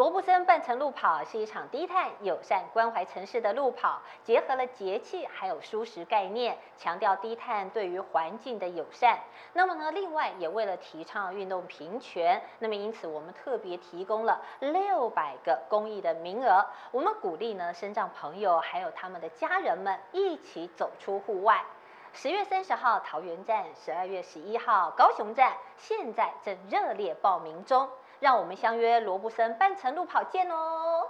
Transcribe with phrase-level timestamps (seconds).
[0.00, 9.18] 罗布森半程路跑是一场低碳、友善、关怀城市的路跑，结合了节气还有舒适概念，强调低碳对于环境的友善。
[9.52, 21.62] 那么呢，另外也为了提倡运动平权，那么因此我们特别提供了六百个公益的名额，我们鼓励呢，身障朋友还有他们的家人们一起走出户外。
[22.14, 27.86] 十月三十号桃园站，十二月十一号高雄站，现在正热烈报名中。
[28.20, 31.08] 让我们相约罗布森半程路跑见哦！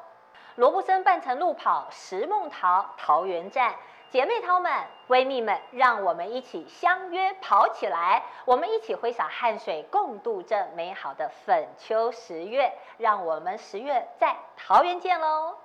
[0.55, 3.75] 罗布森半程路跑石梦桃桃园站，
[4.09, 4.73] 姐妹淘们、
[5.09, 8.23] 闺蜜们，让我们一起相约跑起来！
[8.45, 12.73] 我们一起挥洒汗水，共度这美好的粉秋十月。
[12.97, 15.57] 让我们十月在桃园见喽！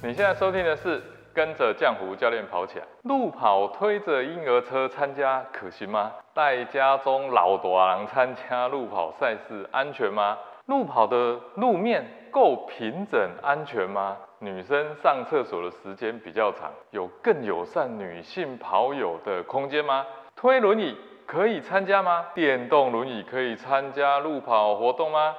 [0.00, 1.02] 你现在收听的是。
[1.32, 6.12] 跟着浆糊教练跑起来，路跑推着婴儿车参加可行吗？
[6.34, 10.38] 带家中老大人参加路跑赛事安全吗？
[10.66, 14.16] 路跑的路面够平整安全吗？
[14.38, 20.06] 女生上厕所的时间比较长，有更友善女性跑友的空间吗？
[20.34, 22.26] 推轮椅可以参加吗？
[22.34, 25.34] 电动轮椅可以参加路跑活动吗？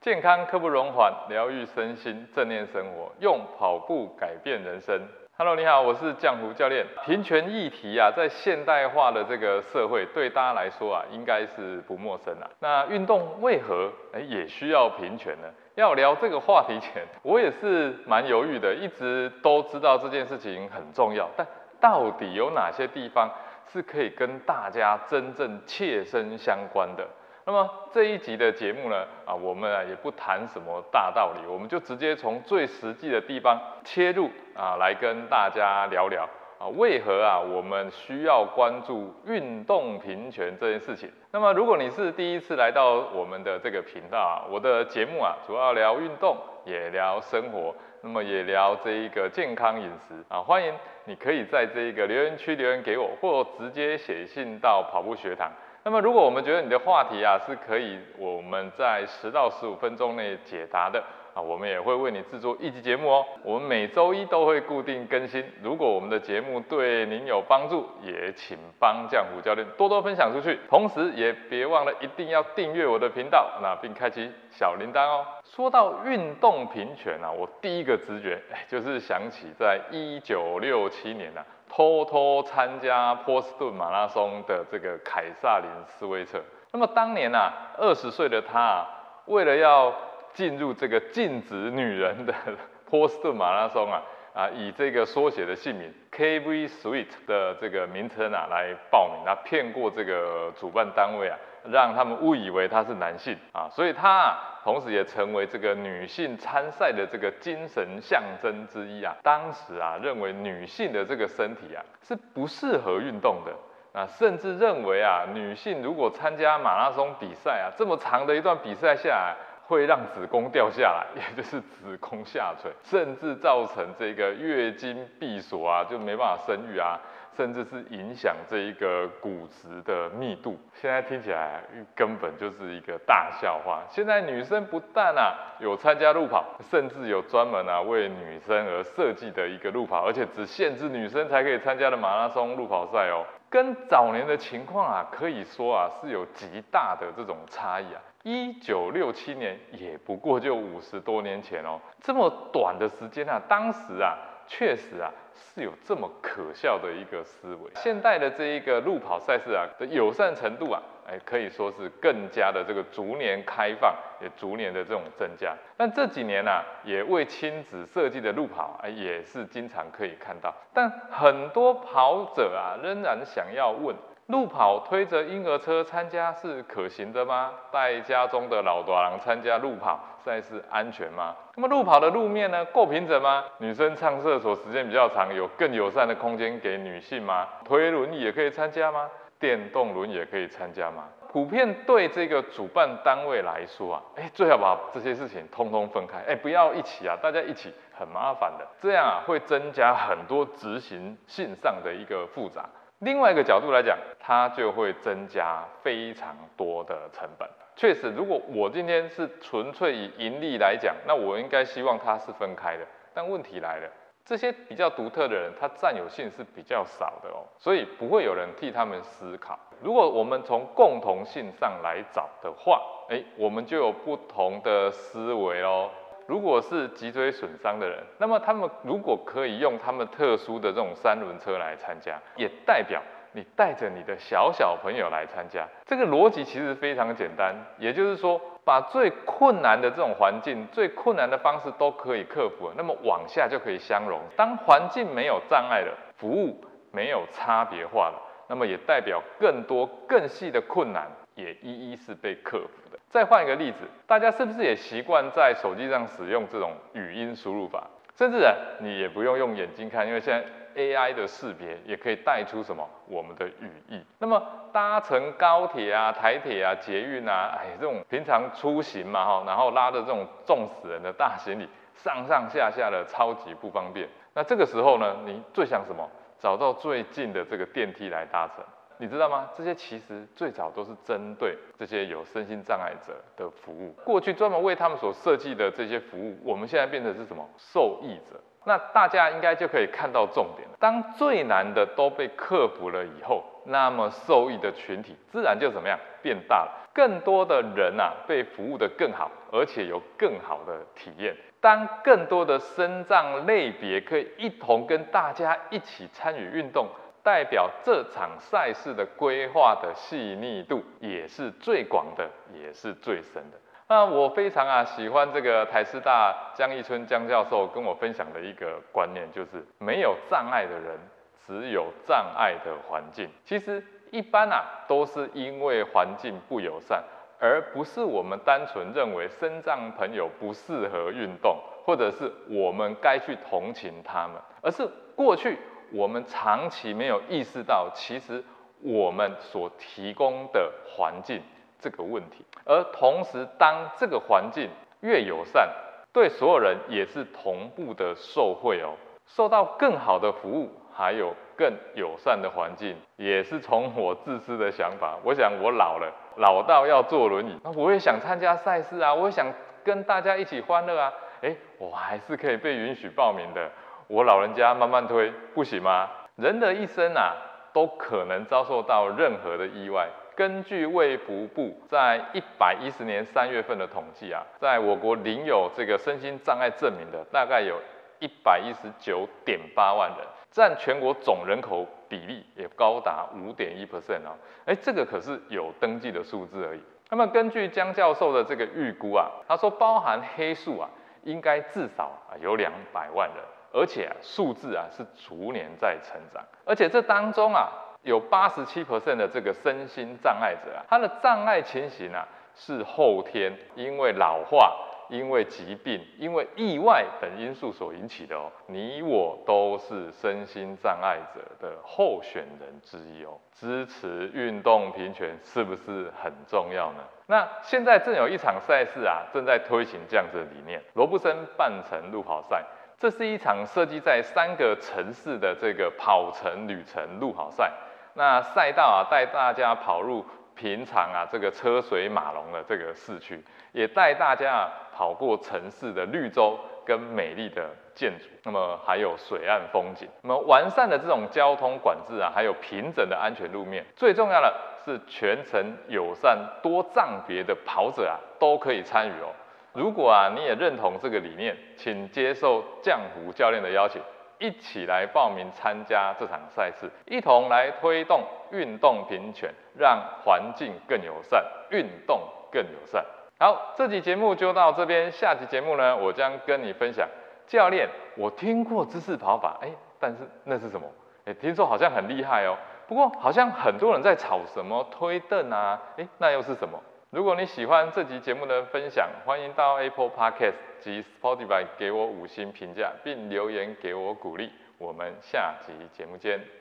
[0.00, 4.98] 健康刻不容缓，疗愈身心，正念生活，用跑步改变人生。
[5.36, 6.86] Hello，你好，我是江湖教练。
[7.04, 12.48] 平权议题啊，在现代化的这个社会，对大家来说啊，应该是不陌生啊。
[12.60, 15.48] 那运动为何哎也需要平权呢？
[15.74, 21.46] 要聊这个话题前，我也是蛮犹豫的，一直都知道这件事情很重要，但
[21.78, 23.30] 到底有哪些地方
[23.70, 27.06] 是可以跟大家真正切身相关的？
[27.50, 36.22] 那么这一集的节目呢，啊，我们啊也不谈什么大道理，我们就直接从最实际的地方切入啊，来跟大家聊聊
[36.60, 41.10] 啊，为何啊我们需要关注运动平权这件事情。
[41.32, 50.72] 那么如果你是第一次来到我们的这个频道啊，我的节目啊主要聊运动，也聊生活，那么也聊这一个健康饮食啊，欢迎
[51.04, 55.50] 你可以在这一个留言区留言给我，或直接写信到跑步学堂。
[55.82, 61.02] 那么，如果我们觉得你的话题啊是可以我们在十到十五分钟内解答的
[61.34, 63.24] 啊，我们也会为你制作一集节目哦。
[63.42, 65.44] 我们每周一都会固定更新。
[65.62, 70.58] 如果我们的节目对您有帮助，也请帮江湖教练多多分享出去。
[70.68, 75.24] 同时，也别忘了一定要订阅我的频道，那并开启小铃铛哦。
[75.44, 81.44] 说到运动平权啊，我第一个直觉就是想起在一九六七年啊。
[81.72, 86.42] 偷偷参加波士顿马拉松的这个凯撒琳斯威特，
[86.72, 88.88] 那么当年啊，二十岁的他啊，
[89.26, 89.94] 为了要
[90.32, 92.34] 进入这个禁止女人的
[92.90, 94.02] 波士顿马拉松啊，
[94.34, 101.36] 啊，以这个缩写的姓名 K V Sweet 的这个名称啊来报名，他骗过这个主办单位啊。
[101.70, 109.14] 让他们误以为他是男性啊，所以他啊，同时也成为这个女性参赛的这个精神象征之一啊。
[109.22, 113.52] 当时啊，认为女性的这个身体啊是不适合运动的
[113.92, 119.36] 啊，甚至认为啊，女性如果参加马拉松比赛啊，这么长的一段比赛下来，
[119.70, 126.98] 会让子宫掉下来， 也就是子宫下垂，甚至造成这个月经闭锁啊，就没办法生育啊。
[127.36, 131.62] 甚至是影响这一个骨质的密度，现在听起来
[131.94, 133.82] 根本就是一个大笑话。
[133.88, 143.24] 现在女生不但啊有参加路跑，甚至有专门啊为女生而设计的一个路跑，而且只限制女生才可以参加的马拉松路跑赛哦。
[143.50, 148.00] 跟早年的情况啊，可以说啊是有极大的这种差异啊。
[148.22, 154.16] 一九六七年也不过就五十多年前哦，这么短的时间啊，当时啊。
[154.52, 157.70] 确实啊，是有这么可笑的一个思维。
[157.76, 165.52] 现代的这一个路跑赛事啊的友善程度啊，哎，可以说是更加的这个逐年开放，也逐年的这种增加。
[165.76, 170.54] 但这几年呢，也为亲子设计的路跑啊，也是经常可以看到。
[170.72, 173.94] 但很多跑者啊，仍然想要问。
[174.26, 177.50] 路跑推着婴儿车参加是可行的吗？
[177.72, 181.34] 带家中的老大人参加路跑赛事安全吗？
[181.56, 183.44] 那么路跑的路面呢，够平整吗？
[183.58, 187.48] 女生上厕所时间比较长，有更友善的空间给女性吗？
[187.64, 189.08] 推轮椅也可以参加吗？
[189.40, 191.08] 电动轮也可以参加吗？
[191.32, 202.68] 普遍对这个主办单位来说啊，哎，最好把这些事情通通分开，哎，不要一起啊，大家一起很麻烦的，这样啊会增加很多执行性上的一个复杂。
[202.98, 207.48] 另外一个角度来讲，它就会增加非常多的成本。
[207.76, 212.84] 确实，如果我今天是纯粹以盈利来讲，那我应该希望它是分开的。
[213.14, 213.88] 但问题来了，
[214.24, 219.58] 这些比较独特的人，他占有性是比较少的哦，所以不会有人替他们思考。
[219.82, 225.90] 如果我们从共同性上来找的话，哎，我们就有不同的思维哦。
[226.26, 235.66] 如果是脊椎损伤的人，那么他们如果可以用他们特殊的这种三轮车来参加，也代表你带着你的小小朋友来参加。
[235.86, 244.20] 这个逻辑其实非常简单，也就是说，把最困难的这种环境、最困难的方式都可以克服了，那么往下就可以相容。
[244.36, 252.98] 当环境没有障碍了，服务没有差别化了，那么也代表更多更细的困难也一一是被克服的。
[253.08, 257.88] 再换一个例子，大家是不是也习惯在手机上使用这种语音输入法？
[258.16, 260.44] 甚至啊，你也不用用眼睛看，因为现在
[260.80, 264.02] AI 的识别也可以带出什么我们的语义。
[264.18, 264.42] 那么
[264.72, 274.08] 搭乘高铁啊、台铁啊、捷运啊，哎，这种平常出行嘛哈，然后拉着这种重死人的大行李，上上下下的超级不方便。
[274.34, 276.08] 那这个时候呢，你最想什么？
[276.38, 278.64] 找到最近的这个电梯来搭乘。
[279.00, 279.48] 你知道吗？
[279.56, 283.94] 这些其实最早都是针对这些有身心障碍者的服务。
[284.04, 287.42] 过去专门为他们所设计的这些服务，我们现在变成是什么？
[287.56, 288.38] 受益者。
[288.66, 290.76] 那大家应该就可以看到重点了。
[290.78, 296.90] 当最难的都被克服了以后，那么受益的群体自然就怎么样变大了？
[296.92, 301.34] 更多的人啊被服务的更好，而且有更好的体验。
[301.58, 306.86] 当更多的身障类别可以一同跟大家一起参与运动。
[307.22, 313.58] 代表这场赛事的规划的细腻度也是最广的，也是最深的。
[313.88, 320.98] 那我非常啊喜欢这个台师大江一春江教授跟我分享的一个观念，就是没有障碍的人，
[321.46, 323.28] 只有障碍的环境。
[323.44, 327.02] 其实一般啊都是因为环境不友善，
[327.40, 335.58] 而不是我们单纯认为身障朋友不适合运动，或者是我们该去同情他们，而是过去。
[335.92, 338.42] 我们长期没有意识到，其实
[338.82, 341.42] 我们所提供的环境
[341.78, 344.68] 这个问题，而同时，当这个环境
[345.00, 345.68] 越友善，
[346.12, 348.94] 对所有人也是同步的受惠哦，
[349.26, 359.46] 受到更好的服务，还有更友善的环境，也是从我自私的想法，我想我老了，老到要坐轮椅，那我也想参加赛事啊，我也想
[359.84, 363.70] 跟大家一起欢乐啊，诶，我还是可以被允许报名的。
[364.10, 366.10] 我老人家慢慢推不行吗？
[366.34, 367.32] 人的一生啊，
[367.72, 370.08] 都可能遭受到任何的意外。
[370.34, 377.80] 根据卫福部在一百一十年三月份的统计啊，在我国领有这个身心障碍证明的，大概有
[378.18, 384.34] 一百一十九点八万人，占全国总人口比例也高达五点一 percent 啊。
[384.66, 386.80] 哎，这个可是有登记的数字而已。
[387.10, 390.90] 那么根据江教授的这个预估啊，他说包含黑数啊，
[391.22, 393.36] 应该至少啊有两百万人。
[393.72, 397.68] 而且啊，数字啊是逐年在成长，而且这当中啊，
[398.02, 404.76] 有八十七 percent 的这个身心障碍者啊，他的障碍情形啊是后天因为老化、
[405.08, 408.50] 因为疾病、因为意外等因素所引起的哦。
[408.66, 413.38] 你我都是身心障碍者的候选人之一哦。
[413.52, 417.04] 支持运动平权是不是很重要呢？
[417.26, 422.64] 那现在正有一场赛事啊，正在推行这样子的理念——罗布森半程路跑赛。
[423.00, 427.72] 这是一场设计在三个城市的这个跑程旅程路跑赛。
[428.12, 430.22] 那赛道啊，带大家跑入
[430.54, 433.42] 平常啊这个车水马龙的这个市区，
[433.72, 440.06] 也带大家啊跑过城市的绿洲跟美丽的建筑，那么还有水岸风景。
[440.20, 444.54] 那么完善的这种交通管制啊，还有平整的安全路面，最重要的
[444.84, 449.32] 是全程友善多障别的跑者啊都可以参与哦。
[449.72, 454.02] 如果啊你也认同这个理念，请接受浆糊教练的邀请，
[454.38, 463.04] 一起来报名参加这场赛事，一同来推动运动平权，让环境更友善，运动更友善。
[463.38, 467.08] 好，这集节目就到这边，下集节目呢，我将跟你分享
[467.46, 470.86] 教练，我听过姿势跑法，哎，但是那是什么？
[471.24, 472.56] 哎，听说好像很厉害哦，
[472.88, 476.78] 不过好像很多人在吵什么推凳啊，哎，那又是什么？
[477.10, 484.52] 如果你喜欢这集节目的分享，欢迎到 Apple Podcast 及 Spotify 给我五星评价，并留言给我鼓励。
[484.78, 486.59] 我们下集节目见。